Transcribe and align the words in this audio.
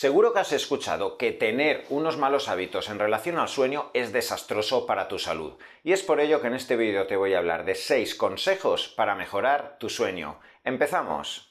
Seguro 0.00 0.32
que 0.32 0.38
has 0.38 0.52
escuchado 0.54 1.18
que 1.18 1.30
tener 1.30 1.84
unos 1.90 2.16
malos 2.16 2.48
hábitos 2.48 2.88
en 2.88 2.98
relación 2.98 3.36
al 3.36 3.50
sueño 3.50 3.90
es 3.92 4.14
desastroso 4.14 4.86
para 4.86 5.08
tu 5.08 5.18
salud. 5.18 5.58
Y 5.84 5.92
es 5.92 6.02
por 6.02 6.20
ello 6.20 6.40
que 6.40 6.46
en 6.46 6.54
este 6.54 6.76
vídeo 6.76 7.06
te 7.06 7.16
voy 7.16 7.34
a 7.34 7.38
hablar 7.38 7.66
de 7.66 7.74
6 7.74 8.14
consejos 8.14 8.88
para 8.88 9.14
mejorar 9.14 9.76
tu 9.78 9.90
sueño. 9.90 10.40
¡Empezamos! 10.64 11.50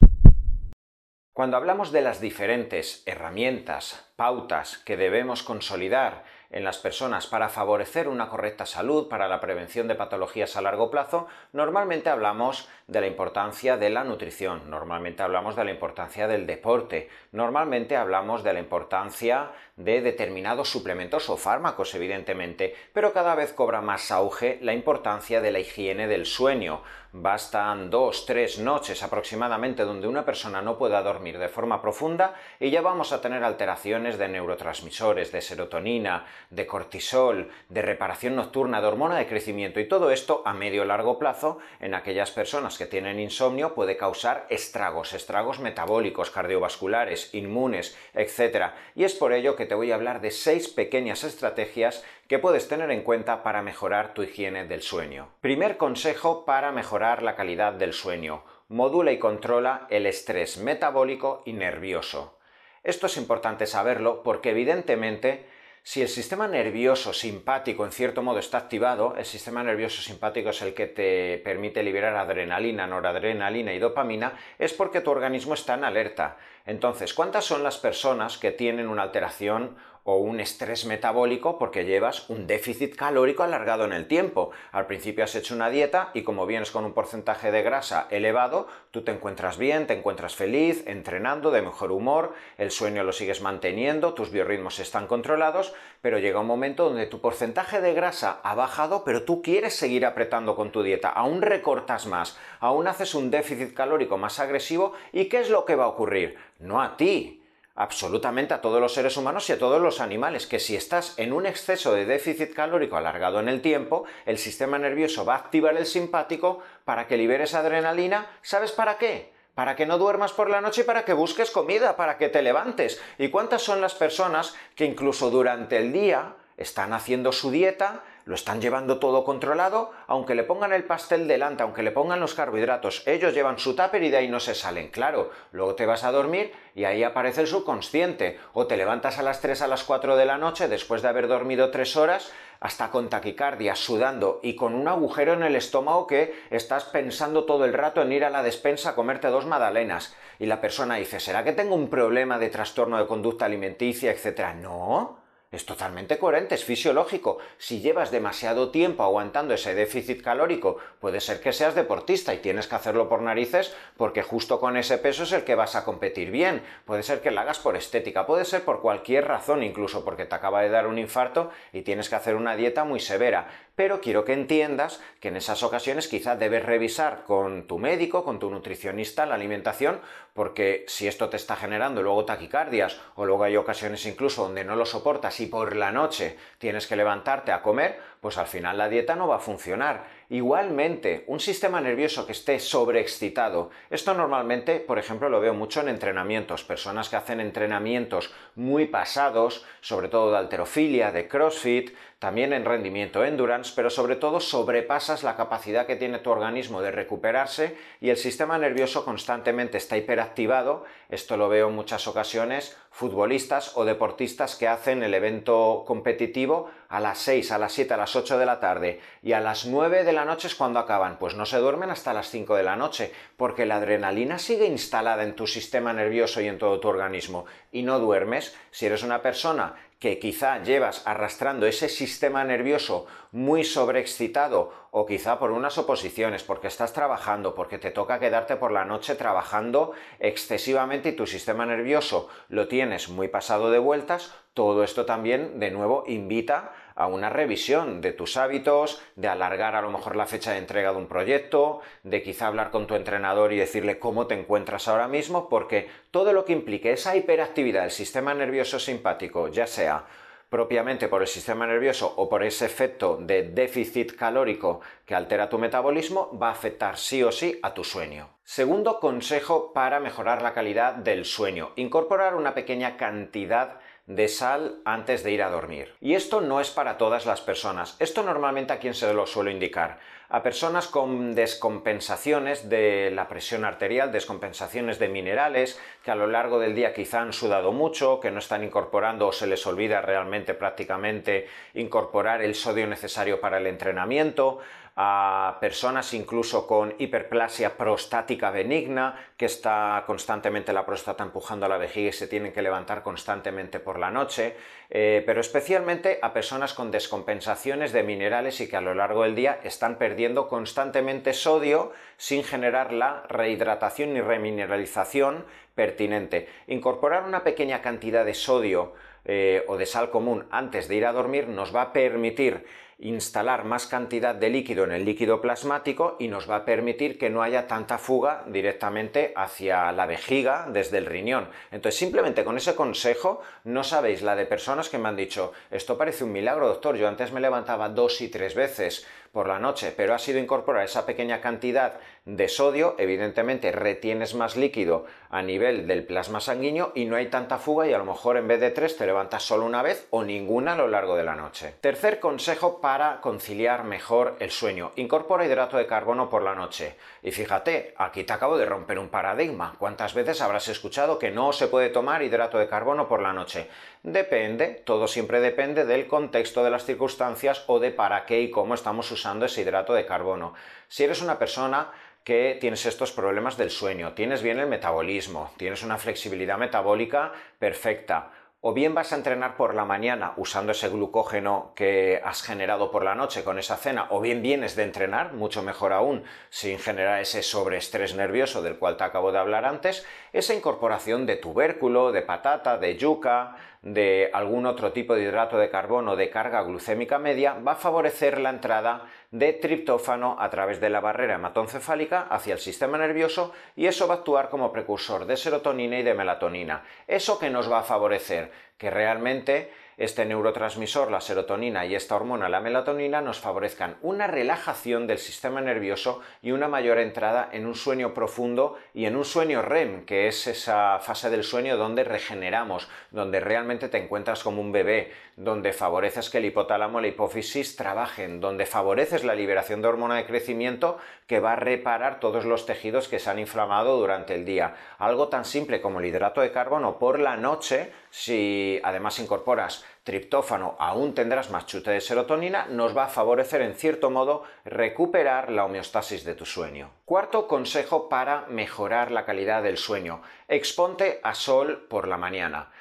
Cuando 1.32 1.58
hablamos 1.58 1.92
de 1.92 2.02
las 2.02 2.22
diferentes 2.22 3.04
herramientas, 3.06 4.12
pautas 4.16 4.80
que 4.80 4.98
debemos 4.98 5.44
consolidar 5.44 6.24
en 6.52 6.64
las 6.64 6.80
personas 6.80 7.28
para 7.28 7.50
favorecer 7.50 8.08
una 8.08 8.28
correcta 8.28 8.66
salud, 8.66 9.08
para 9.08 9.28
la 9.28 9.40
prevención 9.40 9.88
de 9.88 9.96
patologías 9.96 10.58
a 10.58 10.62
largo 10.62 10.90
plazo, 10.90 11.28
normalmente 11.54 12.10
hablamos 12.10 12.68
de 12.88 13.02
la 13.02 13.08
importancia 13.08 13.78
de 13.78 13.90
la 13.90 14.04
nutrición, 14.04 14.70
normalmente 14.70 15.22
hablamos 15.22 15.56
de 15.56 15.64
la 15.64 15.72
importancia 15.72 16.28
del 16.28 16.48
deporte, 16.48 17.10
normalmente 17.32 17.96
hablamos 17.96 18.44
de 18.44 18.54
la 18.54 18.60
importancia 18.60 19.52
de 19.76 20.02
determinados 20.02 20.70
suplementos 20.70 21.30
o 21.30 21.38
fármacos, 21.38 21.94
evidentemente, 21.94 22.76
pero 22.94 23.14
cada 23.14 23.36
vez 23.36 23.54
cobra 23.54 23.82
más 23.82 24.12
auge 24.12 24.58
la 24.62 24.74
importancia 24.74 25.42
de 25.42 25.52
la 25.52 25.60
higiene 25.60 26.08
del 26.08 26.26
sueño. 26.26 26.82
Bastan 27.12 27.90
dos, 27.90 28.28
tres 28.28 28.60
noches 28.60 29.02
aproximadamente 29.02 29.84
donde 29.84 30.08
una 30.08 30.24
persona 30.24 30.62
no 30.62 30.78
pueda 30.78 31.02
dormir 31.02 31.40
de 31.40 31.50
forma 31.50 31.82
profunda 31.82 32.36
y 32.60 32.70
ya 32.70 32.82
vamos 32.82 33.12
a 33.12 33.20
tener 33.20 33.44
alteraciones 33.44 34.20
de 34.20 34.28
neurotransmisores, 34.28 35.32
de 35.32 35.42
serotonina, 35.42 36.28
de 36.52 36.68
cortisol, 36.68 37.50
de 37.68 37.82
reparación 37.82 38.36
nocturna, 38.36 38.80
de 38.80 38.86
hormona 38.86 39.18
de 39.18 39.26
crecimiento 39.26 39.80
y 39.80 39.88
todo 39.88 40.12
esto 40.12 40.44
a 40.46 40.54
medio 40.54 40.86
largo 40.86 41.18
plazo 41.18 41.58
en 41.80 41.96
aquellas 41.96 42.30
personas 42.30 42.78
que 42.78 42.86
tienen 42.86 43.20
insomnio 43.20 43.74
puede 43.74 43.98
causar 43.98 44.46
estragos, 44.52 45.14
estragos 45.14 45.58
metabólicos, 45.60 46.30
cardiovasculares, 46.30 47.34
inmunes, 47.34 47.98
etc. 48.14 48.74
Y 48.94 49.04
es 49.04 49.16
por 49.16 49.34
ello 49.34 49.56
que 49.56 49.66
te 49.66 49.74
voy 49.74 49.92
a 49.92 49.96
hablar 49.96 50.22
de 50.22 50.30
seis 50.30 50.68
pequeñas 50.68 51.24
estrategias 51.24 52.04
que 52.28 52.38
puedes 52.38 52.68
tener 52.68 52.92
en 52.92 53.02
cuenta 53.02 53.42
para 53.42 53.64
mejorar 53.64 54.14
tu 54.14 54.22
higiene 54.22 54.68
del 54.68 54.84
sueño. 54.84 55.30
Primer 55.42 55.78
consejo 55.78 56.46
para 56.46 56.72
mejorar 56.72 56.99
la 57.00 57.36
calidad 57.36 57.74
del 57.74 57.94
sueño. 57.94 58.44
Modula 58.68 59.12
y 59.12 59.20
controla 59.20 59.88
el 59.90 60.06
estrés 60.06 60.58
metabólico 60.58 61.42
y 61.46 61.54
nervioso. 61.54 62.38
Esto 62.84 63.08
es 63.08 63.18
importante 63.18 63.66
saberlo 63.66 64.22
porque 64.22 64.52
evidentemente 64.52 65.48
si 65.82 66.02
el 66.02 66.10
sistema 66.10 66.48
nervioso 66.48 67.14
simpático 67.14 67.86
en 67.86 67.92
cierto 67.92 68.22
modo 68.22 68.40
está 68.40 68.58
activado, 68.58 69.16
el 69.18 69.26
sistema 69.26 69.64
nervioso 69.64 70.02
simpático 70.02 70.50
es 70.50 70.62
el 70.62 70.74
que 70.74 70.88
te 70.88 71.42
permite 71.44 71.82
liberar 71.82 72.16
adrenalina, 72.16 72.86
noradrenalina 72.86 73.74
y 73.74 73.80
dopamina, 73.80 74.34
es 74.60 74.74
porque 74.74 75.02
tu 75.02 75.10
organismo 75.10 75.54
está 75.54 75.76
en 75.76 75.86
alerta. 75.86 76.38
Entonces, 76.66 77.14
¿cuántas 77.14 77.46
son 77.46 77.64
las 77.64 77.78
personas 77.78 78.38
que 78.38 78.52
tienen 78.52 78.88
una 78.88 79.04
alteración 79.04 79.78
o 80.04 80.18
un 80.18 80.40
estrés 80.40 80.86
metabólico 80.86 81.58
porque 81.58 81.86
llevas 81.86 82.30
un 82.30 82.48
déficit 82.48 82.96
calórico 82.96 83.44
alargado 83.44 83.86
en 83.86 83.94
el 83.94 84.08
tiempo. 84.08 84.52
Al 84.72 84.88
principio 84.88 85.24
has 85.24 85.36
hecho 85.36 85.56
una 85.56 85.70
dieta 85.70 86.12
y 86.14 86.24
como 86.24 86.46
vienes 86.46 86.72
con 86.72 86.86
un 86.86 86.94
porcentaje 86.94 87.52
de 87.52 87.62
grasa 87.62 88.08
elevado, 88.10 88.68
tú 88.92 89.04
te 89.04 89.12
encuentras 89.12 89.58
bien, 89.58 89.88
te 89.88 89.94
encuentras 89.94 90.36
feliz, 90.36 90.84
entrenando, 90.88 91.52
de 91.52 91.62
mejor 91.62 91.92
humor, 91.92 92.34
el 92.58 92.72
sueño 92.72 93.04
lo 93.04 93.12
sigues 93.12 93.42
manteniendo, 93.42 94.14
tus 94.14 94.32
biorritmos 94.32 94.80
están 94.80 95.08
controlados, 95.08 95.74
pero 96.02 96.20
llega 96.20 96.40
un 96.40 96.48
momento 96.48 96.86
donde 96.86 97.06
tu 97.06 97.22
porcentaje 97.22 97.82
de 97.82 97.94
grasa 97.94 98.40
ha 98.44 98.56
bajado, 98.56 99.04
pero 99.04 99.24
tú 99.24 99.42
quieres 99.42 99.76
seguir 99.76 100.06
apretando 100.06 100.56
con 100.56 100.72
tu 100.72 100.84
dieta, 100.84 101.10
aún 101.10 101.42
recortas 101.42 102.06
más, 102.08 102.38
aún 102.60 102.88
haces 102.88 103.16
un 103.16 103.32
déficit 103.32 103.74
calórico 103.74 104.18
más 104.18 104.40
agresivo 104.40 104.94
y 105.12 105.26
¿qué 105.26 105.40
es 105.40 105.50
lo 105.50 105.66
que 105.66 105.76
va 105.76 105.86
a 105.86 105.90
ocurrir? 105.90 106.38
No 106.60 106.82
a 106.82 106.98
ti, 106.98 107.39
absolutamente 107.80 108.54
a 108.54 108.60
todos 108.60 108.82
los 108.82 108.94
seres 108.94 109.16
humanos 109.16 109.50
y 109.50 109.54
a 109.54 109.58
todos 109.58 109.82
los 109.82 110.02
animales, 110.02 110.48
que 110.48 110.60
si 110.60 110.76
estás 110.76 111.18
en 111.18 111.32
un 111.32 111.46
exceso 111.46 111.94
de 111.94 112.06
déficit 112.06 112.54
calórico 112.54 112.98
alargado 112.98 113.40
en 113.40 113.48
el 113.48 113.62
tiempo, 113.62 114.04
el 114.26 114.38
sistema 114.38 114.78
nervioso 114.78 115.24
va 115.24 115.36
a 115.36 115.38
activar 115.38 115.78
el 115.78 115.86
simpático 115.86 116.60
para 116.84 117.08
que 117.08 117.16
liberes 117.16 117.54
adrenalina, 117.54 118.28
¿sabes 118.42 118.74
para 118.74 118.98
qué? 118.98 119.32
Para 119.56 119.78
que 119.78 119.86
no 119.86 119.98
duermas 119.98 120.34
por 120.34 120.50
la 120.50 120.60
noche 120.60 120.82
y 120.82 120.84
para 120.84 121.06
que 121.06 121.14
busques 121.14 121.52
comida, 121.52 121.96
para 121.96 122.18
que 122.18 122.28
te 122.28 122.42
levantes. 122.42 123.02
¿Y 123.18 123.30
cuántas 123.30 123.62
son 123.62 123.80
las 123.80 123.96
personas 123.96 124.56
que 124.76 124.84
incluso 124.84 125.30
durante 125.30 125.78
el 125.78 125.94
día 125.94 126.36
están 126.58 126.92
haciendo 126.92 127.32
su 127.32 127.50
dieta, 127.50 128.04
lo 128.30 128.36
están 128.36 128.62
llevando 128.62 129.00
todo 129.00 129.24
controlado, 129.24 129.90
aunque 130.06 130.36
le 130.36 130.44
pongan 130.44 130.72
el 130.72 130.84
pastel 130.84 131.28
delante, 131.28 131.64
aunque 131.64 131.82
le 131.82 131.90
pongan 131.90 132.20
los 132.20 132.36
carbohidratos, 132.36 133.02
ellos 133.08 133.34
llevan 133.34 133.58
su 133.58 133.76
tupper 133.76 134.04
y 134.04 134.12
de 134.12 134.18
ahí 134.18 134.28
no 134.28 134.40
se 134.40 134.54
salen. 134.54 134.90
Claro, 134.90 135.32
luego 135.52 135.74
te 135.74 135.88
vas 135.88 136.04
a 136.04 136.12
dormir 136.12 136.52
y 136.76 136.84
ahí 136.84 137.02
aparece 137.02 137.42
el 137.42 137.48
subconsciente, 137.48 138.40
o 138.54 138.68
te 138.68 138.78
levantas 138.78 139.18
a 139.18 139.24
las 139.24 139.42
3 139.42 139.64
a 139.64 139.68
las 139.68 139.84
4 139.84 140.16
de 140.16 140.28
la 140.28 140.38
noche 140.38 140.68
después 140.68 141.02
de 141.02 141.08
haber 141.08 141.28
dormido 141.28 141.72
3 141.72 141.98
horas, 141.98 142.32
hasta 142.60 142.92
con 142.92 143.10
taquicardia, 143.10 143.74
sudando 143.76 144.40
y 144.44 144.56
con 144.56 144.76
un 144.76 144.88
agujero 144.88 145.34
en 145.34 145.42
el 145.42 145.56
estómago 145.56 146.06
que 146.06 146.40
estás 146.52 146.84
pensando 146.84 147.46
todo 147.46 147.66
el 147.66 147.74
rato 147.74 148.04
en 148.04 148.12
ir 148.12 148.26
a 148.26 148.30
la 148.30 148.44
despensa 148.44 148.92
a 148.92 148.96
comerte 148.96 149.30
dos 149.30 149.48
magdalenas. 149.48 150.16
Y 150.38 150.46
la 150.46 150.62
persona 150.62 150.98
dice, 150.98 151.20
¿será 151.20 151.44
que 151.44 151.54
tengo 151.54 151.74
un 151.74 151.90
problema 151.90 152.38
de 152.38 152.50
trastorno 152.50 153.00
de 153.00 153.08
conducta 153.08 153.46
alimenticia, 153.46 154.12
etcétera? 154.12 154.54
No, 154.54 155.19
es 155.52 155.66
totalmente 155.66 156.20
coherente, 156.20 156.54
es 156.54 156.64
fisiológico. 156.64 157.40
Si 157.58 157.82
llevas 157.82 158.12
demasiado 158.12 158.70
tiempo 158.70 159.02
aguantando 159.04 159.56
ese 159.56 159.74
déficit 159.74 160.22
calórico, 160.22 160.78
puede 161.00 161.22
ser 161.22 161.42
que 161.42 161.54
seas 161.54 161.74
deportista 161.74 162.36
y 162.36 162.38
tienes 162.38 162.68
que 162.68 162.76
hacerlo 162.76 163.10
por 163.10 163.24
narices 163.24 163.76
porque 163.98 164.22
justo 164.22 164.60
con 164.60 164.78
ese 164.78 165.00
peso 165.00 165.24
es 165.24 165.32
el 165.32 165.44
que 165.44 165.56
vas 165.56 165.76
a 165.76 165.86
competir 165.86 166.30
bien. 166.30 166.62
Puede 166.86 167.02
ser 167.02 167.22
que 167.22 167.32
lo 167.32 167.42
hagas 167.42 167.58
por 167.58 167.76
estética, 167.76 168.28
puede 168.28 168.46
ser 168.46 168.64
por 168.64 168.82
cualquier 168.82 169.28
razón, 169.28 169.64
incluso 169.64 170.06
porque 170.06 170.26
te 170.26 170.36
acaba 170.36 170.62
de 170.62 170.70
dar 170.70 170.86
un 170.86 171.00
infarto 171.00 171.50
y 171.74 171.82
tienes 171.82 172.10
que 172.10 172.16
hacer 172.16 172.36
una 172.36 172.56
dieta 172.56 172.84
muy 172.84 173.00
severa. 173.00 173.48
Pero 173.80 174.02
quiero 174.02 174.26
que 174.26 174.34
entiendas 174.34 175.00
que 175.22 175.30
en 175.30 175.38
esas 175.38 175.64
ocasiones 175.64 176.10
quizá 176.10 176.36
debes 176.36 176.66
revisar 176.66 177.24
con 177.24 177.66
tu 177.66 177.80
médico, 177.80 178.26
con 178.26 178.38
tu 178.38 178.50
nutricionista 178.50 179.26
la 179.26 179.36
alimentación, 179.36 180.02
porque 180.34 180.84
si 180.90 181.08
esto 181.08 181.30
te 181.30 181.38
está 181.38 181.56
generando 181.56 182.04
luego 182.04 182.26
taquicardias 182.26 183.00
o 183.16 183.26
luego 183.26 183.46
hay 183.46 183.56
ocasiones 183.56 184.06
incluso 184.06 184.44
donde 184.44 184.66
no 184.66 184.76
lo 184.76 184.86
soportas 184.86 185.36
si 185.36 185.46
por 185.46 185.78
la 185.78 185.94
noche 185.94 186.36
tienes 186.58 186.88
que 186.88 186.98
levantarte 186.98 187.54
a 187.54 187.62
comer, 187.62 188.02
pues 188.20 188.38
al 188.38 188.48
final 188.48 188.78
la 188.78 188.90
dieta 188.90 189.16
no 189.16 189.30
va 189.30 189.38
a 189.38 189.40
funcionar. 189.40 190.04
Igualmente, 190.32 191.24
un 191.26 191.40
sistema 191.40 191.82
nervioso 191.82 192.28
que 192.28 192.34
esté 192.34 192.60
sobreexcitado, 192.60 193.72
esto 193.90 194.14
normalmente, 194.14 194.80
por 194.80 195.00
ejemplo, 195.00 195.28
lo 195.28 195.40
veo 195.40 195.56
mucho 195.56 195.82
en 195.82 195.90
entrenamientos, 195.90 196.64
personas 196.64 197.10
que 197.10 197.16
hacen 197.16 197.40
entrenamientos 197.40 198.32
muy 198.54 198.86
pasados, 198.86 199.66
sobre 199.82 200.08
todo 200.08 200.30
de 200.30 200.38
alterofilia, 200.38 201.12
de 201.12 201.28
crossfit, 201.28 201.96
también 202.20 202.54
en 202.54 202.66
rendimiento 202.66 203.26
endurance, 203.26 203.74
pero 203.76 203.90
sobre 203.90 204.18
todo 204.18 204.40
sobrepasas 204.40 205.24
la 205.24 205.36
capacidad 205.36 205.88
que 205.88 205.96
tiene 205.96 206.20
tu 206.20 206.30
organismo 206.30 206.82
de 206.84 206.92
recuperarse 206.92 207.76
y 208.00 208.10
el 208.10 208.18
sistema 208.18 208.60
nervioso 208.60 209.06
constantemente 209.06 209.78
está 209.78 209.98
hiperactivado. 209.98 210.84
Esto 211.10 211.38
lo 211.38 211.50
veo 211.50 211.70
en 211.70 211.76
muchas 211.76 212.08
ocasiones 212.08 212.78
futbolistas 212.92 213.78
o 213.78 213.86
deportistas 213.86 214.56
que 214.58 214.68
hacen 214.68 215.02
el 215.02 215.14
evento 215.14 215.86
competitivo 215.88 216.70
a 216.90 217.00
las 217.00 217.20
6, 217.20 217.52
a 217.52 217.58
las 217.60 217.72
7, 217.72 217.94
a 217.94 217.98
las 217.98 218.16
8 218.16 218.38
de 218.38 218.46
la 218.46 218.60
tarde 218.60 219.00
y 219.22 219.34
a 219.34 219.40
las 219.40 219.66
9 219.66 220.04
de 220.04 220.12
la 220.12 220.26
noche 220.26 220.48
es 220.48 220.56
cuando 220.56 220.80
acaban. 220.80 221.18
Pues 221.20 221.36
no 221.36 221.46
se 221.46 221.58
duermen 221.58 221.92
hasta 221.92 222.14
las 222.14 222.30
5 222.30 222.56
de 222.56 222.64
la 222.64 222.76
noche 222.76 223.14
porque 223.38 223.68
la 223.68 223.76
adrenalina 223.76 224.40
sigue 224.40 224.66
instalada 224.66 225.24
en 225.24 225.36
tu 225.36 225.46
sistema 225.46 225.94
nervioso 225.94 226.42
y 226.42 226.48
en 226.48 226.58
todo 226.58 226.80
tu 226.80 226.88
organismo 226.88 227.46
y 227.72 227.84
no 227.84 228.00
duermes. 228.00 228.56
Si 228.72 228.88
eres 228.88 229.04
una 229.04 229.22
persona 229.22 229.76
que 230.00 230.18
quizá 230.18 230.64
llevas 230.64 231.06
arrastrando 231.06 231.66
ese 231.66 231.90
sistema 231.90 232.46
nervioso 232.46 233.06
muy 233.34 233.66
sobreexcitado 233.66 234.72
o 234.92 235.06
quizá 235.06 235.38
por 235.40 235.52
unas 235.52 235.78
oposiciones, 235.78 236.42
porque 236.42 236.68
estás 236.68 236.94
trabajando, 236.94 237.54
porque 237.54 237.78
te 237.78 237.92
toca 237.92 238.20
quedarte 238.20 238.56
por 238.56 238.72
la 238.72 238.86
noche 238.86 239.16
trabajando 239.16 239.92
excesivamente 240.20 241.10
y 241.10 241.16
tu 241.16 241.28
sistema 241.28 241.66
nervioso 241.66 242.30
lo 242.48 242.70
tienes 242.70 243.10
muy 243.10 243.28
pasado 243.28 243.72
de 243.72 243.80
vueltas, 243.80 244.34
todo 244.54 244.84
esto 244.84 245.06
también 245.06 245.60
de 245.60 245.70
nuevo 245.70 246.06
invita 246.08 246.72
a 247.00 247.08
una 247.08 247.30
revisión 247.30 248.02
de 248.02 248.12
tus 248.12 248.36
hábitos, 248.36 249.02
de 249.16 249.30
alargar 249.30 249.74
a 249.74 249.82
lo 249.82 249.90
mejor 249.90 250.18
la 250.18 250.26
fecha 250.26 250.52
de 250.52 250.58
entrega 250.58 250.92
de 250.92 250.98
un 250.98 251.08
proyecto, 251.08 251.80
de 252.04 252.22
quizá 252.22 252.48
hablar 252.48 252.72
con 252.72 252.88
tu 252.88 252.96
entrenador 252.96 253.54
y 253.54 253.58
decirle 253.58 254.00
cómo 254.00 254.28
te 254.28 254.36
encuentras 254.36 254.90
ahora 254.90 255.08
mismo, 255.08 255.48
porque 255.48 255.90
todo 256.12 256.34
lo 256.34 256.44
que 256.44 256.54
implique 256.54 256.92
esa 256.92 257.16
hiperactividad 257.16 257.84
del 257.84 257.92
sistema 257.92 258.34
nervioso 258.34 258.80
simpático, 258.80 259.48
ya 259.48 259.66
sea 259.66 260.06
propiamente 260.50 261.08
por 261.08 261.22
el 261.22 261.28
sistema 261.28 261.68
nervioso 261.68 262.12
o 262.18 262.28
por 262.28 262.44
ese 262.44 262.66
efecto 262.66 263.18
de 263.22 263.44
déficit 263.44 264.16
calórico 264.16 264.82
que 265.06 265.16
altera 265.16 265.50
tu 265.50 265.58
metabolismo, 265.58 266.38
va 266.38 266.50
a 266.50 266.52
afectar 266.52 266.98
sí 266.98 267.24
o 267.24 267.32
sí 267.32 267.60
a 267.62 267.74
tu 267.74 267.84
sueño. 267.84 268.30
Segundo 268.44 269.00
consejo 269.00 269.72
para 269.74 270.00
mejorar 270.00 270.42
la 270.42 270.54
calidad 270.54 270.96
del 270.96 271.24
sueño. 271.24 271.72
Incorporar 271.76 272.36
una 272.36 272.56
pequeña 272.56 272.98
cantidad 272.98 273.80
de 274.10 274.28
sal 274.28 274.82
antes 274.86 275.24
de 275.24 275.32
ir 275.32 275.44
a 275.44 275.52
dormir. 275.52 275.94
Y 276.02 276.16
esto 276.16 276.42
no 276.42 276.60
es 276.60 276.72
para 276.72 276.98
todas 276.98 277.28
las 277.28 277.42
personas. 277.42 277.96
Esto 278.00 278.24
normalmente 278.24 278.74
a 278.74 278.80
quien 278.80 278.96
se 278.96 279.14
lo 279.14 279.28
suelo 279.28 279.52
indicar. 279.52 280.00
A 280.30 280.42
personas 280.42 280.88
con 280.88 281.36
descompensaciones 281.36 282.70
de 282.70 283.12
la 283.12 283.28
presión 283.28 283.66
arterial, 283.66 284.12
descompensaciones 284.12 284.98
de 284.98 285.10
minerales, 285.10 285.80
que 286.04 286.10
a 286.10 286.16
lo 286.16 286.26
largo 286.26 286.60
del 286.60 286.74
día 286.74 286.94
quizá 286.94 287.22
han 287.22 287.34
sudado 287.34 287.72
mucho, 287.72 288.20
que 288.20 288.32
no 288.32 288.40
están 288.40 288.64
incorporando 288.64 289.28
o 289.28 289.32
se 289.32 289.46
les 289.46 289.66
olvida 289.68 290.02
realmente 290.02 290.56
prácticamente 290.56 291.48
incorporar 291.76 292.42
el 292.42 292.56
sodio 292.56 292.88
necesario 292.88 293.40
para 293.40 293.60
el 293.60 293.68
entrenamiento, 293.68 294.60
a 295.02 295.60
personas 295.62 296.14
incluso 296.14 296.68
con 296.68 296.94
hiperplasia 296.98 297.78
prostática 297.78 298.52
benigna, 298.52 299.16
que 299.38 299.46
está 299.46 300.04
constantemente 300.06 300.74
la 300.74 300.86
próstata 300.86 301.24
empujando 301.24 301.66
a 301.66 301.70
la 301.70 301.78
vejiga 301.78 302.10
y 302.10 302.12
se 302.12 302.28
tienen 302.28 302.52
que 302.52 302.62
levantar 302.62 303.02
constantemente 303.02 303.80
por 303.80 303.98
la 303.98 304.12
noche, 304.12 304.58
eh, 304.90 305.24
pero 305.26 305.40
especialmente 305.40 306.20
a 306.22 306.34
personas 306.34 306.74
con 306.74 306.92
descompensaciones 306.92 307.94
de 307.94 308.04
minerales 308.04 308.60
y 308.60 308.68
que 308.68 308.76
a 308.76 308.82
lo 308.82 308.94
largo 308.94 309.24
del 309.24 309.36
día 309.36 309.62
están 309.64 309.96
perdiendo 309.96 310.50
constantemente 310.50 311.32
sodio 311.32 311.94
sin 312.18 312.44
generar 312.44 312.92
la 312.92 313.24
rehidratación 313.30 314.18
y 314.18 314.22
remineralización 314.22 315.46
pertinente. 315.76 316.50
Incorporar 316.68 317.24
una 317.24 317.46
pequeña 317.46 317.82
cantidad 317.82 318.26
de 318.26 318.34
sodio 318.34 318.96
eh, 319.24 319.64
o 319.68 319.78
de 319.78 319.86
sal 319.86 320.10
común 320.10 320.46
antes 320.52 320.90
de 320.90 320.96
ir 320.96 321.06
a 321.06 321.14
dormir 321.14 321.48
nos 321.48 321.74
va 321.74 321.84
a 321.84 321.94
permitir 321.94 322.66
instalar 323.00 323.64
más 323.64 323.88
cantidad 323.88 324.36
de 324.36 324.50
líquido 324.50 324.84
en 324.84 324.92
el 324.92 325.06
líquido 325.06 325.40
plasmático 325.40 326.18
y 326.20 326.28
nos 326.28 326.50
va 326.50 326.58
a 326.58 326.66
permitir 326.66 327.18
que 327.18 327.30
no 327.30 327.42
haya 327.42 327.66
tanta 327.66 327.98
fuga 327.98 328.44
directamente 328.48 329.32
hacia 329.36 329.92
la 329.94 330.06
vejiga 330.06 330.68
desde 330.70 330.98
el 330.98 331.06
riñón. 331.06 331.50
Entonces, 331.72 331.98
simplemente 331.98 332.44
con 332.44 332.58
ese 332.58 332.76
consejo, 332.76 333.42
no 333.64 333.84
sabéis 333.84 334.22
la 334.22 334.36
de 334.36 334.46
personas 334.46 334.90
que 334.90 334.98
me 334.98 335.08
han 335.08 335.16
dicho, 335.16 335.54
esto 335.72 335.98
parece 335.98 336.26
un 336.26 336.34
milagro, 336.34 336.68
doctor, 336.68 336.98
yo 336.98 337.08
antes 337.08 337.32
me 337.32 337.40
levantaba 337.40 337.90
dos 337.90 338.20
y 338.22 338.28
tres 338.28 338.54
veces 338.54 339.08
por 339.32 339.48
la 339.48 339.60
noche, 339.60 339.94
pero 339.96 340.16
ha 340.16 340.20
sido 340.20 340.40
incorporar 340.40 340.84
esa 340.84 341.06
pequeña 341.06 341.40
cantidad 341.40 342.00
de 342.26 342.48
sodio, 342.48 342.96
evidentemente 342.98 343.72
retienes 343.72 344.34
más 344.34 344.58
líquido 344.58 345.06
a 345.30 345.44
nivel 345.44 345.88
del 345.88 346.04
plasma 346.04 346.40
sanguíneo 346.40 346.92
y 346.96 347.06
no 347.06 347.16
hay 347.16 347.28
tanta 347.28 347.60
fuga 347.60 347.88
y 347.88 347.94
a 347.94 348.00
lo 348.00 348.06
mejor 348.06 348.38
en 348.38 348.48
vez 348.48 348.60
de 348.60 348.72
tres 348.72 348.98
te 348.98 349.06
levantas 349.06 349.44
solo 349.44 349.66
una 349.66 349.84
vez 349.84 350.08
o 350.10 350.24
ninguna 350.24 350.74
a 350.74 350.78
lo 350.78 350.88
largo 350.88 351.16
de 351.16 351.24
la 351.24 351.36
noche. 351.36 351.76
Tercer 351.80 352.20
consejo 352.20 352.82
para 352.82 352.89
conciliar 353.22 353.84
mejor 353.84 354.36
el 354.40 354.50
sueño. 354.50 354.92
Incorpora 354.96 355.46
hidrato 355.46 355.78
de 355.78 355.86
carbono 355.86 356.28
por 356.28 356.42
la 356.42 356.56
noche. 356.56 356.96
Y 357.22 357.32
fíjate, 357.32 357.94
aquí 357.98 358.24
te 358.24 358.34
acabo 358.34 358.58
de 358.58 358.66
romper 358.66 358.98
un 358.98 359.10
paradigma. 359.10 359.76
¿Cuántas 359.78 360.16
veces 360.16 360.42
habrás 360.42 360.68
escuchado 360.70 361.20
que 361.20 361.30
no 361.30 361.54
se 361.54 361.68
puede 361.68 361.90
tomar 361.90 362.24
hidrato 362.24 362.58
de 362.58 362.68
carbono 362.68 363.08
por 363.08 363.22
la 363.22 363.32
noche? 363.32 363.70
Depende, 364.02 364.82
todo 364.86 365.08
siempre 365.08 365.40
depende 365.40 365.86
del 365.86 366.08
contexto 366.08 366.64
de 366.64 366.72
las 366.72 366.86
circunstancias 366.86 367.64
o 367.68 367.80
de 367.80 367.92
para 367.92 368.26
qué 368.26 368.42
y 368.42 368.50
cómo 368.50 368.74
estamos 368.74 369.12
usando 369.12 369.46
ese 369.46 369.62
hidrato 369.62 369.94
de 369.94 370.08
carbono. 370.08 370.56
Si 370.88 371.04
eres 371.04 371.22
una 371.22 371.38
persona 371.38 371.92
que 372.24 372.58
tienes 372.60 372.86
estos 372.86 373.12
problemas 373.12 373.56
del 373.56 373.70
sueño, 373.70 374.14
tienes 374.14 374.42
bien 374.42 374.60
el 374.60 374.68
metabolismo, 374.68 375.52
tienes 375.58 375.84
una 375.84 375.98
flexibilidad 375.98 376.58
metabólica 376.58 377.34
perfecta, 377.60 378.32
o 378.62 378.74
bien 378.74 378.94
vas 378.94 379.14
a 379.14 379.16
entrenar 379.16 379.56
por 379.56 379.74
la 379.74 379.86
mañana 379.86 380.34
usando 380.36 380.74
ese 380.74 380.90
glucógeno 380.90 381.72
que 381.76 382.22
has 382.26 382.42
generado 382.44 382.92
por 382.92 383.06
la 383.06 383.16
noche 383.16 383.44
con 383.46 383.58
esa 383.58 383.78
cena, 383.78 384.08
o 384.10 384.20
bien 384.20 384.42
vienes 384.42 384.76
de 384.76 384.84
entrenar, 384.84 385.34
mucho 385.34 385.64
mejor 385.64 385.94
aún, 385.94 386.24
sin 386.50 386.78
generar 386.78 387.22
ese 387.22 387.42
sobreestrés 387.42 388.16
nervioso 388.16 388.62
del 388.62 388.78
cual 388.78 388.98
te 388.98 389.06
acabo 389.06 389.32
de 389.32 389.40
hablar 389.40 389.64
antes, 389.64 390.06
esa 390.34 390.54
incorporación 390.54 391.26
de 391.26 391.38
tubérculo, 391.38 392.12
de 392.12 392.22
patata, 392.22 392.78
de 392.78 392.98
yuca, 392.98 393.56
de 393.82 394.30
algún 394.34 394.66
otro 394.66 394.92
tipo 394.92 395.16
de 395.16 395.24
hidrato 395.24 395.58
de 395.58 395.70
carbono 395.70 396.18
de 396.18 396.30
carga 396.30 396.62
glucémica 396.64 397.18
media 397.18 397.54
va 397.54 397.74
a 397.74 397.76
favorecer 397.76 398.40
la 398.40 398.50
entrada 398.50 399.06
de 399.32 399.54
triptófano 399.54 400.36
a 400.40 400.50
través 400.50 400.82
de 400.82 400.90
la 400.90 401.00
barrera 401.00 401.36
hematoencefálica 401.36 402.24
hacia 402.30 402.54
el 402.54 402.60
sistema 402.60 402.98
nervioso 402.98 403.54
y 403.78 403.86
eso 403.86 404.08
va 404.08 404.16
a 404.16 404.18
actuar 404.18 404.50
como 404.50 404.74
precursor 404.74 405.26
de 405.26 405.38
serotonina 405.38 405.98
y 405.98 406.04
de 406.04 406.14
melatonina. 406.14 406.84
¿Eso 407.08 407.40
que 407.40 407.50
nos 407.50 407.72
va 407.72 407.80
a 407.80 407.84
favorecer? 407.84 408.52
Que 408.78 408.90
realmente 408.90 409.72
este 410.00 410.26
neurotransmisor, 410.26 411.12
la 411.12 411.20
serotonina 411.20 411.86
y 411.86 411.94
esta 411.94 412.16
hormona, 412.16 412.48
la 412.48 412.62
melatonina, 412.62 413.20
nos 413.20 413.40
favorezcan 413.40 413.98
una 414.02 414.28
relajación 414.28 415.08
del 415.08 415.18
sistema 415.18 415.60
nervioso 415.60 416.22
y 416.42 416.52
una 416.52 416.70
mayor 416.70 417.00
entrada 417.00 417.50
en 417.52 417.66
un 417.66 417.76
sueño 417.76 418.14
profundo 418.14 418.78
y 418.94 419.06
en 419.06 419.18
un 419.18 419.26
sueño 419.26 419.62
REM, 419.62 420.06
que 420.06 420.30
es 420.30 420.48
esa 420.48 421.00
fase 421.00 421.30
del 421.30 421.44
sueño 421.44 421.76
donde 421.76 422.06
regeneramos, 422.06 422.88
donde 423.12 423.42
realmente 423.42 423.90
te 423.90 423.98
encuentras 423.98 424.42
como 424.42 424.62
un 424.62 424.72
bebé, 424.72 425.12
donde 425.36 425.74
favoreces 425.74 426.30
que 426.30 426.38
el 426.38 426.46
hipotálamo 426.46 427.00
y 427.00 427.02
la 427.02 427.08
hipófisis 427.10 427.76
trabajen, 427.76 428.40
donde 428.40 428.66
favoreces 428.66 429.26
la 429.26 429.36
liberación 429.36 429.82
de 429.82 429.90
hormona 429.90 430.16
de 430.16 430.26
crecimiento 430.26 430.98
que 431.28 431.42
va 431.42 431.54
a 431.54 431.58
reparar 431.58 432.20
todos 432.20 432.46
los 432.46 432.66
tejidos 432.66 433.08
que 433.08 433.20
se 433.20 433.30
han 433.30 433.40
inflamado 433.40 433.98
durante 433.98 434.34
el 434.34 434.46
día. 434.46 434.76
Algo 434.98 435.28
tan 435.28 435.46
simple 435.46 435.82
como 435.82 436.00
el 436.00 436.06
hidrato 436.06 436.42
de 436.42 436.52
carbono 436.52 437.00
por 437.00 437.20
la 437.20 437.38
noche, 437.38 437.92
si 438.10 438.80
además 438.84 439.20
incorporas 439.20 439.86
triptófano 440.04 440.76
aún 440.80 441.14
tendrás 441.14 441.50
más 441.50 441.66
chute 441.66 441.92
de 441.92 442.02
serotonina, 442.02 442.66
nos 442.70 442.96
va 442.98 443.06
a 443.06 443.10
favorecer 443.10 443.62
en 443.62 443.76
cierto 443.76 444.10
modo 444.10 444.44
recuperar 444.66 445.52
la 445.52 445.66
homeostasis 445.66 446.24
de 446.24 446.36
tu 446.36 446.46
sueño. 446.46 446.92
Cuarto 447.06 447.48
consejo 447.48 448.10
para 448.10 448.46
mejorar 448.48 449.12
la 449.12 449.26
calidad 449.26 449.64
del 449.64 449.78
sueño. 449.78 450.22
Exponte 450.48 451.20
a 451.24 451.36
sol 451.36 451.86
por 451.90 452.08
la 452.08 452.18
mañana. 452.18 452.72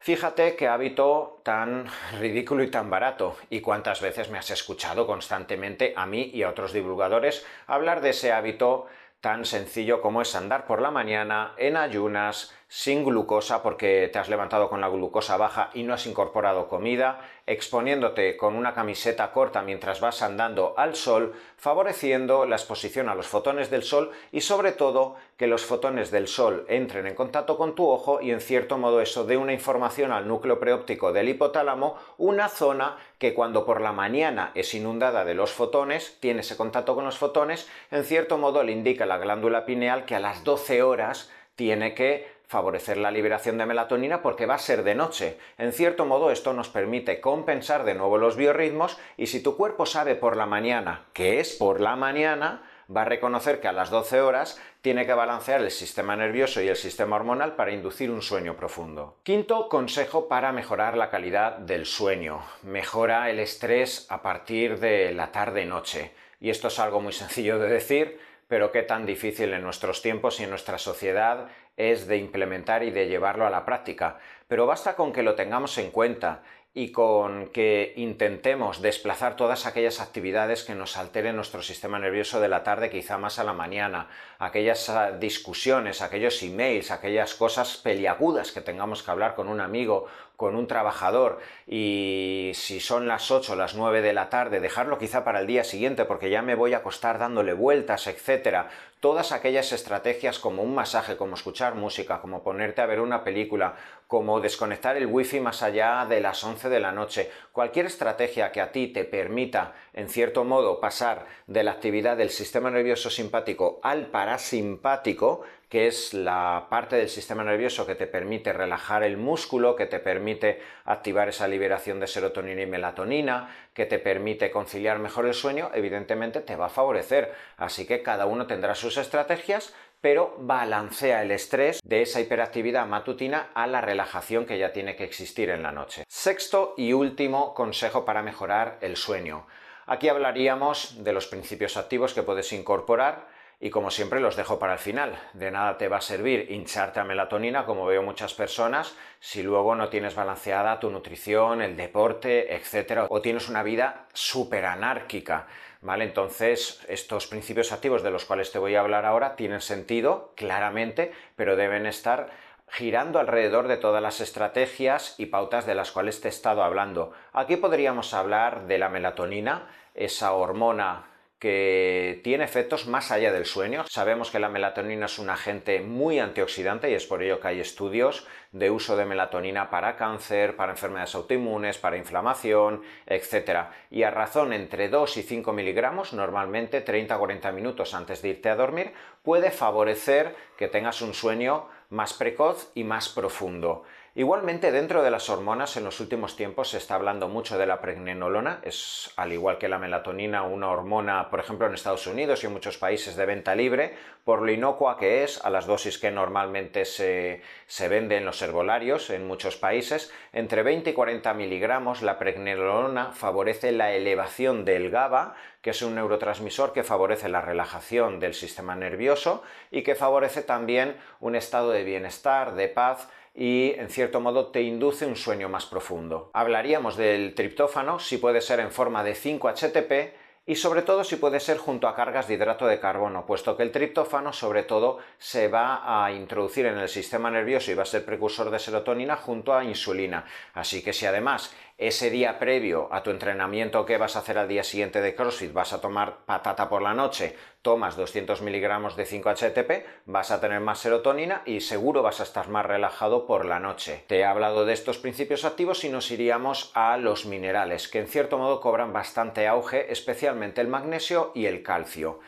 Fíjate 0.00 0.54
qué 0.54 0.68
hábito 0.68 1.40
tan 1.42 1.86
ridículo 2.20 2.62
y 2.62 2.70
tan 2.70 2.88
barato, 2.88 3.36
y 3.50 3.60
cuántas 3.60 4.00
veces 4.00 4.30
me 4.30 4.38
has 4.38 4.50
escuchado 4.50 5.06
constantemente 5.06 5.92
a 5.96 6.06
mí 6.06 6.30
y 6.32 6.42
a 6.42 6.50
otros 6.50 6.72
divulgadores 6.72 7.44
hablar 7.66 8.00
de 8.00 8.10
ese 8.10 8.32
hábito 8.32 8.86
tan 9.20 9.44
sencillo 9.44 10.00
como 10.00 10.22
es 10.22 10.34
andar 10.34 10.66
por 10.66 10.80
la 10.80 10.90
mañana 10.90 11.52
en 11.56 11.76
ayunas, 11.76 12.54
sin 12.68 13.04
glucosa 13.04 13.62
porque 13.62 14.08
te 14.12 14.18
has 14.18 14.28
levantado 14.28 14.68
con 14.68 14.80
la 14.80 14.88
glucosa 14.88 15.36
baja 15.36 15.70
y 15.74 15.82
no 15.82 15.94
has 15.94 16.06
incorporado 16.06 16.68
comida, 16.68 17.20
exponiéndote 17.48 18.36
con 18.36 18.54
una 18.54 18.74
camiseta 18.74 19.32
corta 19.32 19.62
mientras 19.62 20.00
vas 20.00 20.22
andando 20.22 20.74
al 20.76 20.94
sol, 20.94 21.32
favoreciendo 21.56 22.46
la 22.46 22.56
exposición 22.56 23.08
a 23.08 23.14
los 23.14 23.26
fotones 23.26 23.70
del 23.70 23.82
sol 23.82 24.10
y 24.30 24.42
sobre 24.42 24.72
todo 24.72 25.16
que 25.36 25.46
los 25.46 25.64
fotones 25.64 26.10
del 26.10 26.28
sol 26.28 26.66
entren 26.68 27.06
en 27.06 27.14
contacto 27.14 27.56
con 27.56 27.74
tu 27.74 27.88
ojo 27.88 28.20
y 28.20 28.30
en 28.30 28.40
cierto 28.40 28.78
modo 28.78 29.00
eso 29.00 29.24
dé 29.24 29.36
una 29.36 29.52
información 29.52 30.12
al 30.12 30.28
núcleo 30.28 30.60
preóptico 30.60 31.12
del 31.12 31.28
hipotálamo, 31.28 31.96
una 32.18 32.48
zona 32.48 32.98
que 33.18 33.34
cuando 33.34 33.64
por 33.64 33.80
la 33.80 33.92
mañana 33.92 34.52
es 34.54 34.74
inundada 34.74 35.24
de 35.24 35.34
los 35.34 35.50
fotones, 35.50 36.18
tiene 36.20 36.40
ese 36.40 36.56
contacto 36.56 36.94
con 36.94 37.04
los 37.04 37.18
fotones, 37.18 37.68
en 37.90 38.04
cierto 38.04 38.38
modo 38.38 38.62
le 38.62 38.72
indica 38.72 39.04
a 39.04 39.08
la 39.08 39.18
glándula 39.18 39.64
pineal 39.64 40.04
que 40.04 40.14
a 40.14 40.20
las 40.20 40.44
12 40.44 40.82
horas 40.82 41.30
tiene 41.56 41.94
que 41.94 42.37
favorecer 42.48 42.96
la 42.96 43.10
liberación 43.10 43.58
de 43.58 43.66
melatonina 43.66 44.22
porque 44.22 44.46
va 44.46 44.54
a 44.54 44.58
ser 44.58 44.82
de 44.82 44.94
noche. 44.94 45.38
En 45.58 45.72
cierto 45.72 46.06
modo 46.06 46.30
esto 46.30 46.54
nos 46.54 46.68
permite 46.68 47.20
compensar 47.20 47.84
de 47.84 47.94
nuevo 47.94 48.18
los 48.18 48.36
biorritmos 48.36 48.98
y 49.16 49.26
si 49.26 49.42
tu 49.42 49.56
cuerpo 49.56 49.86
sabe 49.86 50.14
por 50.14 50.36
la 50.36 50.46
mañana 50.46 51.04
que 51.12 51.40
es 51.40 51.54
por 51.54 51.80
la 51.80 51.94
mañana, 51.94 52.62
va 52.94 53.02
a 53.02 53.04
reconocer 53.04 53.60
que 53.60 53.68
a 53.68 53.72
las 53.72 53.90
12 53.90 54.22
horas 54.22 54.60
tiene 54.80 55.04
que 55.04 55.12
balancear 55.12 55.60
el 55.60 55.70
sistema 55.70 56.16
nervioso 56.16 56.62
y 56.62 56.68
el 56.68 56.76
sistema 56.76 57.16
hormonal 57.16 57.54
para 57.54 57.72
inducir 57.72 58.10
un 58.10 58.22
sueño 58.22 58.56
profundo. 58.56 59.18
Quinto 59.24 59.68
consejo 59.68 60.26
para 60.28 60.52
mejorar 60.52 60.96
la 60.96 61.10
calidad 61.10 61.58
del 61.58 61.84
sueño. 61.84 62.40
Mejora 62.62 63.28
el 63.28 63.40
estrés 63.40 64.06
a 64.08 64.22
partir 64.22 64.78
de 64.78 65.12
la 65.12 65.30
tarde-noche. 65.32 66.12
Y 66.40 66.48
esto 66.48 66.68
es 66.68 66.78
algo 66.78 67.00
muy 67.00 67.12
sencillo 67.12 67.58
de 67.58 67.68
decir, 67.68 68.20
pero 68.46 68.72
qué 68.72 68.82
tan 68.82 69.04
difícil 69.04 69.52
en 69.52 69.62
nuestros 69.62 70.00
tiempos 70.00 70.40
y 70.40 70.44
en 70.44 70.50
nuestra 70.50 70.78
sociedad 70.78 71.48
es 71.78 72.06
de 72.06 72.18
implementar 72.18 72.82
y 72.82 72.90
de 72.90 73.08
llevarlo 73.08 73.46
a 73.46 73.50
la 73.50 73.64
práctica. 73.64 74.18
Pero 74.48 74.66
basta 74.66 74.96
con 74.96 75.12
que 75.12 75.22
lo 75.22 75.34
tengamos 75.34 75.78
en 75.78 75.90
cuenta 75.90 76.42
y 76.74 76.92
con 76.92 77.48
que 77.48 77.92
intentemos 77.96 78.82
desplazar 78.82 79.36
todas 79.36 79.66
aquellas 79.66 80.00
actividades 80.00 80.62
que 80.62 80.74
nos 80.74 80.96
alteren 80.96 81.34
nuestro 81.34 81.62
sistema 81.62 81.98
nervioso 81.98 82.40
de 82.40 82.48
la 82.48 82.62
tarde, 82.62 82.90
quizá 82.90 83.18
más 83.18 83.38
a 83.38 83.44
la 83.44 83.52
mañana, 83.52 84.08
aquellas 84.38 84.88
ah, 84.88 85.10
discusiones, 85.12 86.02
aquellos 86.02 86.40
emails, 86.42 86.90
aquellas 86.90 87.34
cosas 87.34 87.78
peliagudas 87.78 88.52
que 88.52 88.60
tengamos 88.60 89.02
que 89.02 89.10
hablar 89.10 89.34
con 89.34 89.48
un 89.48 89.60
amigo 89.60 90.06
con 90.36 90.54
un 90.54 90.68
trabajador 90.68 91.40
y 91.66 92.52
si 92.54 92.78
son 92.78 93.08
las 93.08 93.32
8 93.32 93.54
o 93.54 93.56
las 93.56 93.74
9 93.74 94.02
de 94.02 94.12
la 94.12 94.30
tarde, 94.30 94.60
dejarlo 94.60 94.96
quizá 94.96 95.24
para 95.24 95.40
el 95.40 95.48
día 95.48 95.64
siguiente 95.64 96.04
porque 96.04 96.30
ya 96.30 96.42
me 96.42 96.54
voy 96.54 96.74
a 96.74 96.76
acostar 96.76 97.18
dándole 97.18 97.54
vueltas, 97.54 98.06
etcétera. 98.06 98.68
Todas 99.00 99.30
aquellas 99.30 99.70
estrategias 99.72 100.40
como 100.40 100.64
un 100.64 100.74
masaje, 100.74 101.16
como 101.16 101.34
escuchar 101.34 101.76
música, 101.76 102.20
como 102.20 102.42
ponerte 102.42 102.80
a 102.80 102.86
ver 102.86 102.98
una 103.00 103.22
película, 103.22 103.76
como 104.08 104.40
desconectar 104.40 104.96
el 104.96 105.06
wifi 105.06 105.38
más 105.38 105.62
allá 105.62 106.04
de 106.08 106.20
las 106.20 106.42
11 106.42 106.68
de 106.68 106.80
la 106.80 106.90
noche. 106.90 107.30
Cualquier 107.52 107.86
estrategia 107.86 108.50
que 108.50 108.60
a 108.60 108.72
ti 108.72 108.88
te 108.88 109.04
permita, 109.04 109.74
en 109.92 110.08
cierto 110.08 110.42
modo, 110.42 110.80
pasar 110.80 111.26
de 111.46 111.62
la 111.62 111.72
actividad 111.72 112.16
del 112.16 112.30
sistema 112.30 112.72
nervioso 112.72 113.08
simpático 113.08 113.78
al 113.84 114.06
parasimpático, 114.06 115.44
que 115.68 115.86
es 115.86 116.14
la 116.14 116.66
parte 116.70 116.96
del 116.96 117.10
sistema 117.10 117.44
nervioso 117.44 117.86
que 117.86 117.94
te 117.94 118.06
permite 118.06 118.54
relajar 118.54 119.02
el 119.02 119.18
músculo, 119.18 119.76
que 119.76 119.84
te 119.84 120.00
permite 120.00 120.62
activar 120.86 121.28
esa 121.28 121.46
liberación 121.46 122.00
de 122.00 122.06
serotonina 122.06 122.62
y 122.62 122.66
melatonina, 122.66 123.54
que 123.74 123.84
te 123.84 123.98
permite 123.98 124.50
conciliar 124.50 124.98
mejor 124.98 125.26
el 125.26 125.34
sueño, 125.34 125.70
evidentemente 125.74 126.40
te 126.40 126.56
va 126.56 126.66
a 126.66 126.70
favorecer. 126.70 127.34
Así 127.58 127.86
que 127.86 128.02
cada 128.02 128.24
uno 128.24 128.46
tendrá 128.46 128.74
sus 128.74 128.87
estrategias, 128.96 129.74
pero 130.00 130.34
balancea 130.38 131.22
el 131.22 131.32
estrés 131.32 131.80
de 131.84 132.02
esa 132.02 132.20
hiperactividad 132.20 132.86
matutina 132.86 133.50
a 133.54 133.66
la 133.66 133.80
relajación 133.80 134.46
que 134.46 134.58
ya 134.58 134.72
tiene 134.72 134.96
que 134.96 135.04
existir 135.04 135.50
en 135.50 135.62
la 135.62 135.72
noche. 135.72 136.04
Sexto 136.08 136.74
y 136.76 136.92
último 136.92 137.54
consejo 137.54 138.04
para 138.04 138.22
mejorar 138.22 138.78
el 138.80 138.96
sueño. 138.96 139.46
Aquí 139.86 140.08
hablaríamos 140.08 141.02
de 141.02 141.12
los 141.12 141.26
principios 141.26 141.76
activos 141.76 142.14
que 142.14 142.22
puedes 142.22 142.52
incorporar 142.52 143.26
y 143.60 143.70
como 143.70 143.90
siempre 143.90 144.20
los 144.20 144.36
dejo 144.36 144.58
para 144.58 144.74
el 144.74 144.78
final. 144.78 145.18
De 145.32 145.50
nada 145.50 145.78
te 145.78 145.88
va 145.88 145.96
a 145.96 146.02
servir 146.02 146.50
hincharte 146.50 147.00
a 147.00 147.04
melatonina, 147.04 147.64
como 147.64 147.86
veo 147.86 148.02
muchas 148.02 148.34
personas, 148.34 148.94
si 149.18 149.42
luego 149.42 149.74
no 149.74 149.88
tienes 149.88 150.14
balanceada 150.14 150.78
tu 150.78 150.90
nutrición, 150.90 151.60
el 151.60 151.76
deporte, 151.76 152.54
etc. 152.54 153.06
O 153.08 153.20
tienes 153.20 153.48
una 153.48 153.62
vida 153.62 154.06
súper 154.12 154.66
anárquica. 154.66 155.48
¿Vale? 155.80 156.04
Entonces, 156.04 156.84
estos 156.88 157.28
principios 157.28 157.70
activos 157.70 158.02
de 158.02 158.10
los 158.10 158.24
cuales 158.24 158.50
te 158.50 158.58
voy 158.58 158.74
a 158.74 158.80
hablar 158.80 159.04
ahora 159.04 159.36
tienen 159.36 159.60
sentido, 159.60 160.32
claramente, 160.34 161.12
pero 161.36 161.54
deben 161.54 161.86
estar 161.86 162.30
girando 162.70 163.18
alrededor 163.18 163.68
de 163.68 163.76
todas 163.76 164.02
las 164.02 164.20
estrategias 164.20 165.14
y 165.18 165.26
pautas 165.26 165.66
de 165.66 165.74
las 165.74 165.92
cuales 165.92 166.20
te 166.20 166.28
he 166.28 166.30
estado 166.30 166.62
hablando. 166.62 167.12
Aquí 167.32 167.56
podríamos 167.56 168.12
hablar 168.12 168.66
de 168.66 168.78
la 168.78 168.88
melatonina, 168.88 169.68
esa 169.94 170.32
hormona 170.32 171.06
que 171.38 172.20
tiene 172.24 172.44
efectos 172.44 172.86
más 172.88 173.12
allá 173.12 173.32
del 173.32 173.46
sueño. 173.46 173.84
Sabemos 173.88 174.30
que 174.30 174.40
la 174.40 174.48
melatonina 174.48 175.06
es 175.06 175.18
un 175.18 175.30
agente 175.30 175.80
muy 175.80 176.18
antioxidante 176.18 176.90
y 176.90 176.94
es 176.94 177.06
por 177.06 177.22
ello 177.22 177.38
que 177.38 177.48
hay 177.48 177.60
estudios 177.60 178.26
de 178.50 178.70
uso 178.70 178.96
de 178.96 179.04
melatonina 179.04 179.70
para 179.70 179.96
cáncer, 179.96 180.56
para 180.56 180.72
enfermedades 180.72 181.14
autoinmunes, 181.14 181.78
para 181.78 181.96
inflamación, 181.96 182.82
etc. 183.06 183.66
Y 183.90 184.02
a 184.02 184.10
razón 184.10 184.52
entre 184.52 184.88
2 184.88 185.16
y 185.18 185.22
5 185.22 185.52
miligramos, 185.52 186.12
normalmente 186.12 186.84
30-40 186.84 187.52
minutos 187.52 187.94
antes 187.94 188.20
de 188.22 188.30
irte 188.30 188.48
a 188.48 188.56
dormir, 188.56 188.92
puede 189.22 189.50
favorecer 189.50 190.34
que 190.56 190.68
tengas 190.68 191.02
un 191.02 191.14
sueño 191.14 191.68
más 191.90 192.14
precoz 192.14 192.70
y 192.74 192.84
más 192.84 193.08
profundo. 193.08 193.84
Igualmente, 194.18 194.72
dentro 194.72 195.04
de 195.04 195.12
las 195.12 195.30
hormonas, 195.30 195.76
en 195.76 195.84
los 195.84 196.00
últimos 196.00 196.34
tiempos 196.34 196.70
se 196.70 196.78
está 196.78 196.96
hablando 196.96 197.28
mucho 197.28 197.56
de 197.56 197.66
la 197.66 197.80
pregnenolona, 197.80 198.58
es 198.64 199.12
al 199.14 199.32
igual 199.32 199.58
que 199.58 199.68
la 199.68 199.78
melatonina, 199.78 200.42
una 200.42 200.70
hormona, 200.70 201.30
por 201.30 201.38
ejemplo, 201.38 201.68
en 201.68 201.74
Estados 201.74 202.08
Unidos 202.08 202.42
y 202.42 202.48
en 202.48 202.52
muchos 202.52 202.78
países 202.78 203.14
de 203.14 203.26
venta 203.26 203.54
libre, 203.54 203.94
por 204.24 204.42
lo 204.42 204.50
inocua 204.50 204.98
que 204.98 205.22
es, 205.22 205.44
a 205.44 205.50
las 205.50 205.66
dosis 205.66 205.98
que 205.98 206.10
normalmente 206.10 206.84
se, 206.84 207.42
se 207.68 207.86
vende 207.86 208.16
en 208.16 208.24
los 208.24 208.42
herbolarios 208.42 209.10
en 209.10 209.24
muchos 209.24 209.56
países, 209.56 210.12
entre 210.32 210.64
20 210.64 210.90
y 210.90 210.94
40 210.94 211.32
miligramos, 211.34 212.02
la 212.02 212.18
pregnenolona 212.18 213.12
favorece 213.12 213.70
la 213.70 213.92
elevación 213.92 214.64
del 214.64 214.90
GABA, 214.90 215.36
que 215.62 215.70
es 215.70 215.80
un 215.80 215.94
neurotransmisor 215.94 216.72
que 216.72 216.82
favorece 216.82 217.28
la 217.28 217.40
relajación 217.40 218.18
del 218.18 218.34
sistema 218.34 218.74
nervioso 218.74 219.44
y 219.70 219.82
que 219.82 219.94
favorece 219.94 220.42
también 220.42 220.96
un 221.20 221.36
estado 221.36 221.70
de 221.70 221.84
bienestar, 221.84 222.56
de 222.56 222.68
paz, 222.68 223.08
y 223.40 223.72
en 223.78 223.88
cierto 223.88 224.20
modo 224.20 224.48
te 224.48 224.62
induce 224.62 225.06
un 225.06 225.14
sueño 225.14 225.48
más 225.48 225.64
profundo. 225.64 226.28
Hablaríamos 226.34 226.96
del 226.96 227.36
triptófano 227.36 228.00
si 228.00 228.18
puede 228.18 228.40
ser 228.40 228.58
en 228.58 228.72
forma 228.72 229.04
de 229.04 229.14
5-HTP 229.14 230.12
y 230.44 230.56
sobre 230.56 230.82
todo 230.82 231.04
si 231.04 231.16
puede 231.16 231.38
ser 231.38 231.56
junto 231.58 231.86
a 231.86 231.94
cargas 231.94 232.26
de 232.26 232.34
hidrato 232.34 232.66
de 232.66 232.80
carbono, 232.80 233.26
puesto 233.26 233.56
que 233.56 233.62
el 233.62 233.70
triptófano 233.70 234.32
sobre 234.32 234.64
todo 234.64 234.98
se 235.18 235.46
va 235.46 236.04
a 236.04 236.10
introducir 236.10 236.66
en 236.66 236.78
el 236.78 236.88
sistema 236.88 237.30
nervioso 237.30 237.70
y 237.70 237.74
va 237.74 237.84
a 237.84 237.86
ser 237.86 238.04
precursor 238.04 238.50
de 238.50 238.58
serotonina 238.58 239.14
junto 239.14 239.54
a 239.54 239.62
insulina. 239.62 240.24
Así 240.54 240.82
que 240.82 240.92
si 240.92 241.06
además 241.06 241.54
ese 241.78 242.10
día 242.10 242.40
previo 242.40 242.88
a 242.90 243.04
tu 243.04 243.10
entrenamiento 243.10 243.86
que 243.86 243.98
vas 243.98 244.16
a 244.16 244.18
hacer 244.18 244.36
al 244.36 244.48
día 244.48 244.64
siguiente 244.64 245.00
de 245.00 245.14
CrossFit 245.14 245.52
vas 245.52 245.72
a 245.72 245.80
tomar 245.80 246.24
patata 246.26 246.68
por 246.68 246.82
la 246.82 246.92
noche, 246.92 247.36
tomas 247.62 247.96
200 247.96 248.42
miligramos 248.42 248.96
de 248.96 249.06
5-HTP, 249.06 249.84
vas 250.04 250.32
a 250.32 250.40
tener 250.40 250.60
más 250.60 250.80
serotonina 250.80 251.42
y 251.46 251.60
seguro 251.60 252.02
vas 252.02 252.18
a 252.18 252.24
estar 252.24 252.48
más 252.48 252.66
relajado 252.66 253.26
por 253.26 253.44
la 253.44 253.60
noche. 253.60 254.04
Te 254.08 254.18
he 254.18 254.24
hablado 254.24 254.66
de 254.66 254.72
estos 254.72 254.98
principios 254.98 255.44
activos 255.44 255.84
y 255.84 255.88
nos 255.88 256.10
iríamos 256.10 256.72
a 256.74 256.96
los 256.96 257.26
minerales, 257.26 257.86
que 257.86 258.00
en 258.00 258.08
cierto 258.08 258.38
modo 258.38 258.60
cobran 258.60 258.92
bastante 258.92 259.46
auge, 259.46 259.92
especialmente 259.92 260.60
el 260.60 260.66
magnesio 260.66 261.30
y 261.32 261.46
el 261.46 261.62
calcio. 261.62 262.18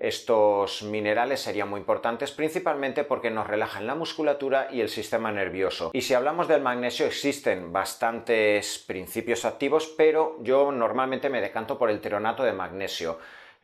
Estos 0.00 0.82
minerales 0.82 1.40
serían 1.42 1.68
muy 1.68 1.78
importantes 1.78 2.32
principalmente 2.32 3.04
porque 3.04 3.30
nos 3.30 3.46
relajan 3.46 3.86
la 3.86 3.94
musculatura 3.94 4.68
y 4.72 4.80
el 4.80 4.88
sistema 4.88 5.30
nervioso. 5.30 5.90
Y 5.92 6.00
si 6.00 6.14
hablamos 6.14 6.48
del 6.48 6.62
magnesio 6.62 7.04
existen 7.04 7.70
bastantes 7.70 8.78
principios 8.78 9.44
activos, 9.44 9.92
pero 9.98 10.38
yo 10.40 10.72
normalmente 10.72 11.28
me 11.28 11.42
decanto 11.42 11.76
por 11.76 11.90
el 11.90 12.00
teronato 12.00 12.44
de 12.44 12.54
magnesio 12.54 13.18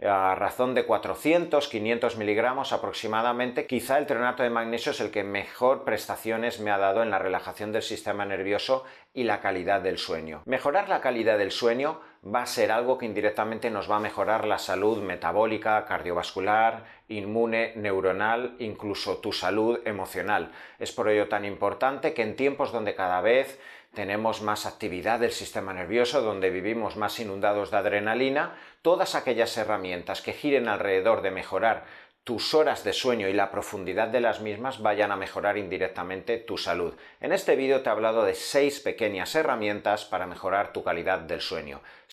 a 0.05 0.35
razón 0.35 0.75
de 0.75 0.85
400, 0.85 1.69
500 1.69 2.17
miligramos 2.19 2.73
aproximadamente. 2.73 3.67
Quizá 3.67 3.97
el 3.97 4.07
trenato 4.07 4.43
de 4.43 4.51
magnesio 4.51 4.93
es 4.93 5.01
el 5.01 5.11
que 5.11 5.25
mejor 5.25 5.85
prestaciones 5.85 6.61
me 6.61 6.71
ha 6.71 6.77
dado 6.77 7.03
en 7.03 7.11
la 7.11 7.19
relajación 7.19 7.73
del 7.73 7.83
sistema 7.83 8.27
nervioso 8.27 8.85
y 9.15 9.25
la 9.25 9.41
calidad 9.41 9.81
del 9.81 9.97
sueño. 9.97 10.43
Mejorar 10.45 10.91
la 10.91 11.01
calidad 11.01 11.39
del 11.39 11.51
sueño 11.51 12.01
va 12.23 12.43
a 12.43 12.47
ser 12.47 12.73
algo 12.73 12.99
que 12.99 13.07
indirectamente 13.07 13.71
nos 13.71 13.91
va 13.91 13.97
a 13.97 14.01
mejorar 14.01 14.47
la 14.47 14.59
salud 14.59 15.03
metabólica, 15.03 15.87
cardiovascular, 15.87 16.85
inmune, 17.09 17.73
neuronal, 17.77 18.57
incluso 18.59 19.19
tu 19.19 19.33
salud 19.33 19.81
emocional. 19.87 20.53
Es 20.79 20.93
por 20.93 21.09
ello 21.09 21.29
tan 21.29 21.47
importante 21.47 22.13
que 22.13 22.23
en 22.23 22.37
tiempos 22.37 22.73
donde 22.73 22.95
cada 22.95 23.23
vez 23.23 23.59
tenemos 23.97 24.43
más 24.43 24.67
actividad 24.67 25.21
del 25.21 25.33
sistema 25.33 25.73
nervioso, 25.73 26.21
donde 26.21 26.51
vivimos 26.51 26.97
más 26.97 27.19
inundados 27.19 27.71
de 27.71 27.79
adrenalina, 27.79 28.55
todas 28.83 29.15
aquellas 29.15 29.57
herramientas 29.57 30.21
que 30.21 30.35
giren 30.35 30.69
alrededor 30.69 31.23
de 31.23 31.31
mejorar 31.31 31.87
tus 32.23 32.53
horas 32.53 32.85
de 32.85 32.93
sueño 32.93 33.27
y 33.27 33.33
la 33.33 33.51
profundidad 33.51 34.09
de 34.09 34.21
las 34.21 34.41
mismas 34.43 34.83
vayan 34.83 35.13
a 35.13 35.17
mejorar 35.17 35.57
indirectamente 35.57 36.37
tu 36.37 36.59
salud. 36.59 36.93
En 37.23 37.33
este 37.33 37.57
vídeo 37.57 37.81
te 37.81 37.89
he 37.89 37.93
hablado 37.93 38.25
de 38.25 38.35
seis 38.35 38.81
pequeñas 38.81 39.35
herramientas 39.35 40.05
para 40.05 40.27
mejorar 40.27 40.75
tu 40.75 40.85
calidad 40.85 41.21
del 41.21 41.41
sueño. 41.41 41.81